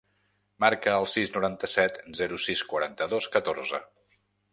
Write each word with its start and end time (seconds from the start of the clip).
Marca 0.63 0.93
el 1.01 1.03
sis, 1.11 1.31
noranta-set, 1.35 1.99
zero, 2.21 2.39
sis, 2.47 2.63
quaranta-dos, 2.71 3.29
catorze. 3.37 3.83